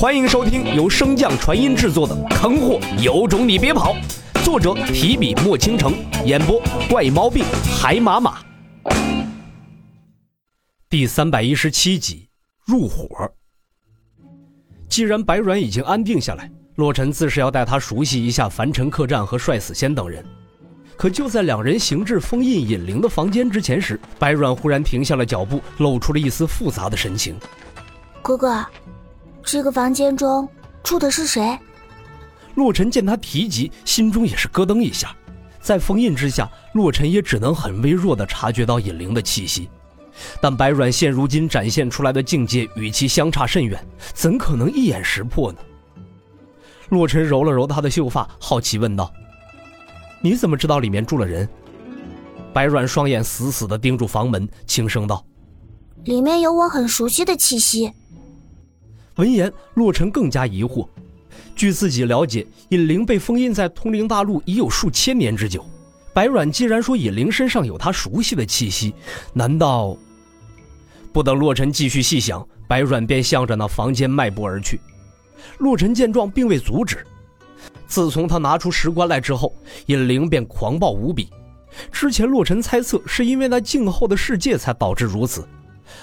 [0.00, 3.94] 欢迎收听由升降传音制作的《坑货有种你别跑》，
[4.42, 5.92] 作者提笔墨倾城，
[6.24, 6.58] 演播
[6.88, 7.44] 怪猫病
[7.78, 8.38] 海马马。
[10.88, 12.30] 第三百一十七集
[12.64, 13.30] 入伙。
[14.88, 20.24] 既然白软已经安定下来，洛尘自是要带他熟悉一下凡尘客栈和帅死仙等人。
[20.96, 27.36] 可就在两人行至封印引灵的房间之前时，白软忽然停下了脚步，露出了一丝复杂的神情。
[28.22, 28.64] 哥哥。
[29.52, 30.48] 这个房间中
[30.80, 31.58] 住的是谁？
[32.54, 35.12] 洛尘见他提及，心中也是咯噔一下。
[35.60, 39.68] 在封印之下，洛尘也只能很微弱的察觉到引灵的气息。
[40.40, 45.58] 但白软现如今展现出来的境界与其相差甚远，怎可能一眼识破呢？
[46.90, 49.12] 洛尘揉了揉他的秀发，好奇问道
[50.22, 51.48] ：“你怎么知道里面住了人？”
[52.54, 55.26] 白软双眼死死的盯住房门，轻声道
[56.06, 57.92] ：“里面有我很熟悉的气息。”
[59.20, 60.88] 闻言，洛尘更加疑惑。
[61.54, 65.62] 据自己了解，尹灵被封印在通灵大陆已有数千年之久。
[66.14, 68.94] 白软既然说尹灵身上有他熟悉的气息，
[69.34, 69.94] 难道……
[71.12, 74.80] 不等洛尘继续细想，白软便向着那房间迈步而去。
[75.58, 77.06] 洛尘见状，并未阻止。
[77.86, 81.28] 自从他拿出石棺来之后，尹灵便狂暴无比。
[81.92, 85.46] 之前洛尘猜测是因为那静候的世界才导致如此，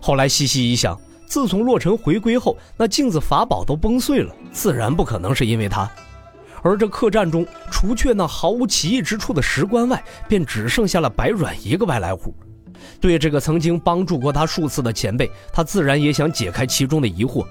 [0.00, 0.98] 后来细细一想。
[1.32, 5.90] 自从洛尘回归后，那镜子法宝都崩碎了，自然不可能是因为他。
[6.60, 12.34] 而这客栈中，除却那毫无奇异之处的石棺外，便只剩下了白软一个外来户。
[13.00, 17.46] 对这个曾经帮助过他数次的前辈，他自然也想解开其中的疑惑。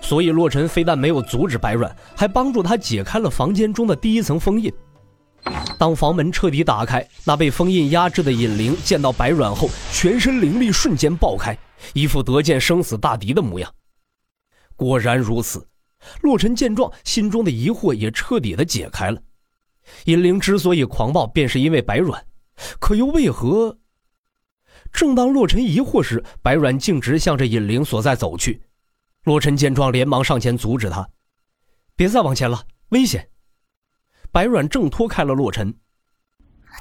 [0.00, 4.72] 所以洛尘非但没有阻止白软，还帮助他解开了房间中的第一层封印。
[5.76, 11.58] 当房门彻底打开，那被封印压制的引灵见到白软后，全身灵力瞬间爆开。
[11.94, 13.72] 一副得见生死大敌的模样，
[14.76, 15.68] 果然如此。
[16.22, 19.20] 洛尘见状，心中的疑惑也彻底的解开了。
[20.04, 22.24] 尹灵之所以狂暴，便是因为白软，
[22.78, 23.76] 可又为何？
[24.92, 28.62] 正当洛尘疑惑时，白软径直向着尹灵所在走去。
[29.24, 31.08] 洛尘见状，连忙上前阻止他
[31.96, 33.28] ：“别再往前了，危险！”
[34.30, 35.74] 白软挣脱开了洛尘：“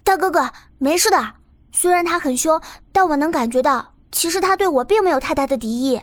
[0.06, 1.36] 大哥哥，没事的。
[1.72, 2.62] 虽然他很凶，
[2.92, 6.00] 但我能感觉到。”其实他对我并没有太大的敌意。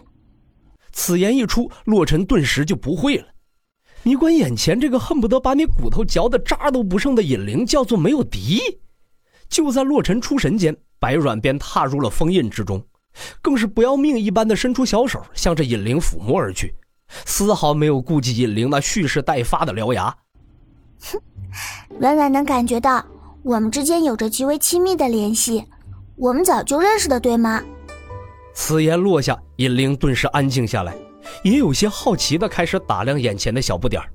[0.93, 3.27] 此言一出，洛尘顿时就不会了。
[4.03, 8.61] 你管眼前这个恨不得把你骨头嚼得渣都不剩的尹灵叫做没有敌意？
[9.49, 12.85] 就在洛尘出神间，白软便踏入了封印之中，
[13.41, 16.75] 更是不要命一般的伸出小手，向着尹灵抚摸而去，
[17.25, 20.15] 丝毫没有顾及尹灵那蓄势待发的獠牙。
[21.01, 21.21] 哼，
[21.99, 23.05] 软软能感觉到
[23.43, 25.65] 我们之间有着极为亲密的联系，
[26.17, 27.63] 我们早就认识的，对吗？
[28.55, 30.97] 此言落下，尹灵顿时安静下来，
[31.43, 34.09] 也有些好奇的开始打量眼前的小不点儿。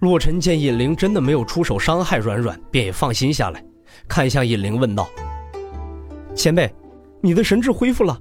[0.00, 3.62] 洛尘见尹灵真的没有出手伤害软软，便也放心下来，
[4.08, 5.08] 看向尹灵问道
[6.34, 6.72] ：“前辈，
[7.20, 8.18] 你的神智恢复了？”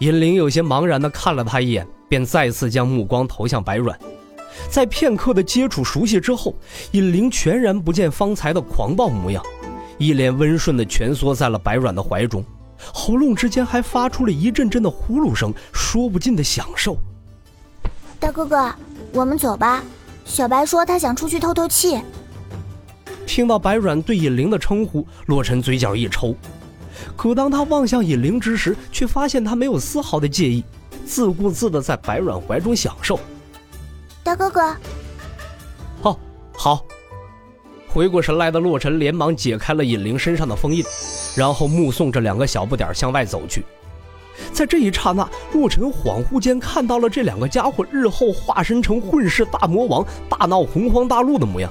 [0.00, 3.98] 尹灵有些茫然的看了他一眼，便再次将目光投向白软。
[4.68, 6.54] 在片刻的接触熟悉之后，
[6.90, 9.42] 尹灵全然不见方才的狂暴模样，
[9.96, 12.44] 一脸温顺的蜷缩在了白软的怀中。
[12.92, 16.96] 喉咙之间还发出了一阵阵的呼噜声，说不尽的享受。
[18.18, 18.72] 大哥哥，
[19.12, 19.82] 我们走吧。
[20.24, 22.00] 小白说他想出去透透气。
[23.26, 26.34] 听到白软对尹玲的称呼，洛尘嘴角一抽。
[27.16, 30.64] 可当他望向尹玲之时，却发现他没有丝毫的介意，
[31.04, 33.18] 自顾自的在白软怀中享受。
[34.22, 34.76] 大哥哥，
[36.02, 36.18] 哦，
[36.56, 36.84] 好。
[37.92, 40.82] 回过神来的洛尘连忙解开了尹灵身上的封印。
[41.36, 43.64] 然后目送着两个小不点向外走去，
[44.52, 51.70] 在这一刹那，洛尘恍惚间看到了这两个家伙日后化身成混世大魔王，大闹洪荒大陆的模样。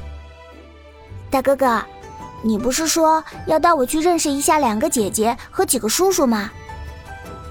[1.30, 1.80] 大哥哥，
[2.42, 6.52] 你不是说要带我去认识一下两个姐姐和几个叔叔吗？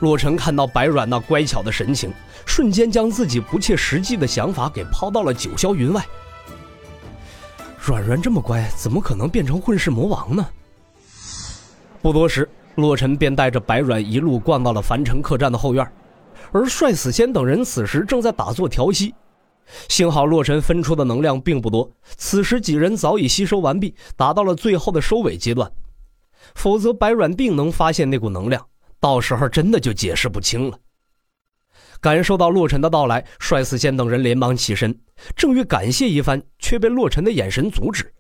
[0.01, 2.13] 洛尘看到白软那乖巧的神情，
[2.45, 6.05] 瞬间将自己不切实际的想法给抛到了九霄云外。
[7.83, 10.47] 软软这么乖，怎么可能变成混世魔王呢？
[12.03, 15.91] 不多时，洛尘便带着白软一路逛到了凡尘客栈的后院，
[16.53, 19.15] 而帅死仙等人此时正在打坐调息。
[19.89, 25.71] 幸好洛尘分出的能量并不多，此时几人早已吸收完毕，达到了最后的收尾阶段。
[26.55, 28.65] 否则，白软定能发现那股能量，
[29.01, 30.79] 到时候真的就解释不清了。
[32.01, 34.99] 感受到洛尘的到来，帅死仙等人连忙起身，
[35.37, 38.13] 正欲感谢一番，却被洛尘的眼神阻止。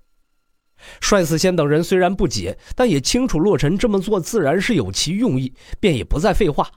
[1.00, 6.70] 帅死仙等人虽然不解，但也清楚洛尘这么做自然是有其用意，便也不再废话。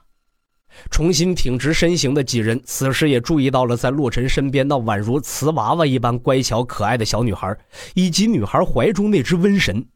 [0.90, 7.56] 重新挺直身形的几人，此时也注意到了在洛尘身边那宛如瓷娃娃一般乖巧可爱的小女孩，
[7.94, 9.86] 以及女孩怀中那只瘟神。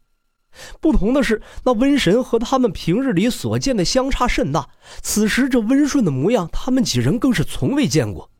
[0.80, 4.68] 不同的是，那瘟神和他们平日里所见的相差甚大。
[5.02, 8.30] 此时这温顺的模样，他们几人更是从未见过。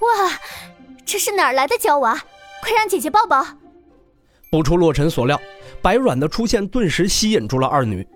[0.00, 0.32] 哇，
[1.04, 2.14] 这是哪儿来的娇娃？
[2.62, 3.46] 快让姐姐抱抱！
[4.50, 5.40] 不出洛尘所料，
[5.80, 8.06] 白软的出现顿时吸引住了二女。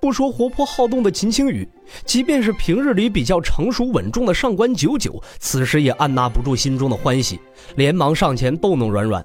[0.00, 1.66] 不说活泼好动的秦青雨，
[2.04, 7.40] 即便是平日里比较成熟稳重的上官九九，此时也按捺不住心中的欢喜，
[7.76, 9.24] 连忙上前逗弄软软。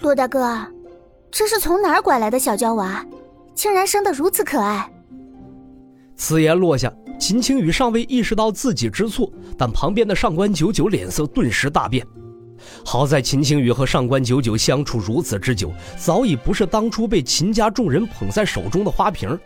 [0.00, 0.56] 洛大哥，
[1.32, 3.02] 这是从哪儿拐来的小娇娃，
[3.54, 4.92] 竟然生得如此可爱。
[6.14, 12.06] 此言落下，秦青雨尚未意识到自己之错，但旁边的上官九九脸色顿时大变。
[12.84, 19.36] 好在秦青雨和上官九九相处如此之久，早已不是当初被秦家众人捧在手中的花瓶。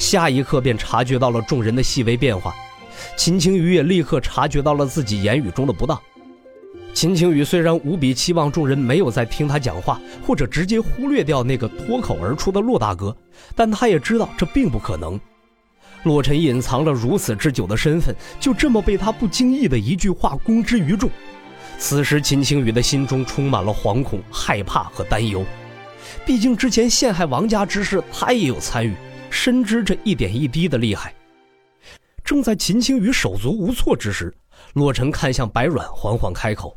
[0.00, 2.52] 下一刻便察觉到了众人的细微变化，
[3.16, 5.98] 秦青雨也立刻察觉到了自己言语中的不当。
[6.94, 13.16] 秦青雨虽然无比期望众人没有再听他讲话，或者直接忽略掉那个脱口而出的骆大哥，
[13.56, 15.18] 但他也知道这并不可能。
[16.04, 21.08] 洛尘隐藏了如此之久的身份，就这么被他不经意的一句话公之于众。
[21.78, 25.44] 此时，秦青雨的心中充满了惶恐、害怕和担忧。
[26.26, 28.94] 毕竟之前陷害王家之事，他也有参与。
[29.30, 31.14] 深知这一点一滴的厉害，
[32.22, 34.32] 正在秦青雨手足无措之时，
[34.74, 36.76] 洛尘看向白软，缓缓开口：“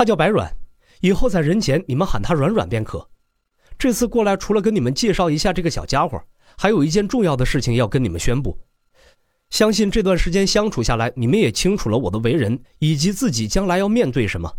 [0.00, 0.50] 他叫白软，
[1.02, 3.10] 以后在人前你们喊他软软便可。
[3.78, 6.18] 这次过来，除了跟你们介绍一下这个小家伙，
[6.56, 8.58] 还有一件重要的事情要跟你们宣布。
[9.50, 14.50] 相信这段时间相处下来，你们也清楚了我的为人，以及自己将来要面对什么。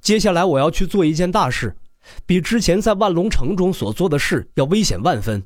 [0.00, 1.76] 接下来我要去做一件大事，
[2.26, 5.40] 比之前在万龙城中所做的事要危险万分。”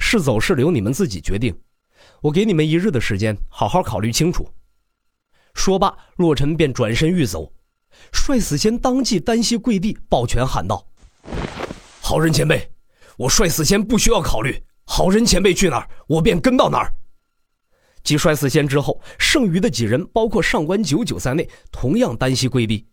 [0.00, 1.54] 是走是留，你们自己决定。
[2.22, 4.48] 我给你们一日的时间，好好考虑清楚。
[5.52, 7.52] 说罢，洛尘便转身欲走。
[8.12, 10.86] 帅死仙当即单膝跪地，抱拳喊道
[12.00, 12.70] ：“好人前辈，
[13.16, 16.92] 我帅死仙不需要考虑，好人前辈去哪儿，我便跟到哪儿。”
[18.04, 22.86] 继帅死仙之后，剩余的几人，包括上官九九在内，同样单膝跪地。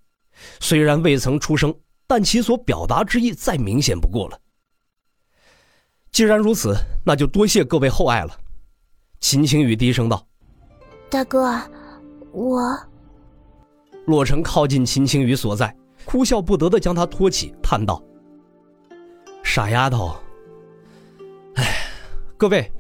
[0.60, 1.74] 虽然未曾出声，
[2.08, 4.40] 但其所表达之意再明显不过了。
[6.12, 6.76] 既然如此，
[7.06, 8.38] 那就多谢各位厚爱了。”
[9.20, 10.26] 秦青雨低声道。
[11.12, 11.62] “大哥，
[12.32, 12.62] 我……”
[14.06, 15.76] 洛尘靠近秦青雨所在，
[16.06, 18.02] 哭笑不得的将她托起，叹道
[19.44, 20.16] ：“傻丫头，
[21.56, 21.86] 哎，
[22.38, 22.72] 各位，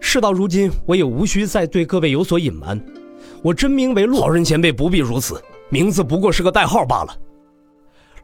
[0.00, 2.78] 事到如今，我也无需再对各位有所隐瞒。
[3.42, 7.16] 我真名为洛人前辈，不必如此，名字不过是个代号罢了。”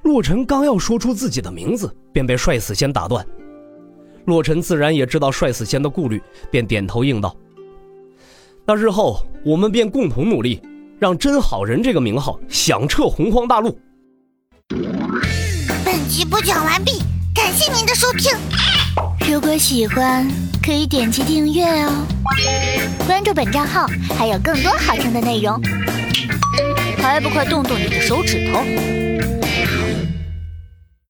[0.02, 3.25] 洛尘刚要说出自己的名字，便被帅死仙打断。
[4.25, 6.20] 洛尘自然也知道帅死仙的顾虑，
[6.50, 7.34] 便点头应道
[8.66, 10.60] ：“那日后我们便共同努力，
[11.02, 13.76] 让真好人这个名号响彻洪荒大陆。”
[15.84, 17.02] 本集播讲完毕，
[17.34, 18.31] 感谢您的收听。
[19.28, 20.25] 如果喜欢，
[20.64, 22.06] 可以点击订阅哦，
[23.04, 23.84] 关注本账号
[24.16, 25.60] 还有更多好听的内容。
[26.99, 29.01] 还不快动动你的手指头！